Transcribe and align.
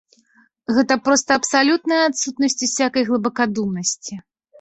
Гэта 0.77 0.95
проста 1.07 1.29
абсалютная 1.41 1.99
адсутнасць 2.07 2.57
усякай 2.69 3.05
глыбакадумнасці. 3.11 4.19